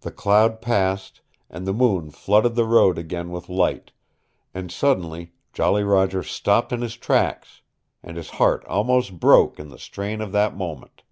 The 0.00 0.10
cloud 0.10 0.62
passed, 0.62 1.20
and 1.50 1.66
the 1.66 1.74
moon 1.74 2.10
flooded 2.12 2.54
the 2.54 2.64
road 2.64 2.96
again 2.96 3.28
with 3.30 3.50
light 3.50 3.92
and 4.54 4.72
suddenly 4.72 5.34
Jolly 5.52 5.84
Roger 5.84 6.22
stopped 6.22 6.72
in 6.72 6.80
his 6.80 6.96
tracks, 6.96 7.60
and 8.02 8.16
his 8.16 8.30
heart 8.30 8.64
almost 8.64 9.20
broke 9.20 9.58
in 9.58 9.68
the 9.68 9.78
strain 9.78 10.22
of 10.22 10.32
that 10.32 10.56
moment. 10.56 11.02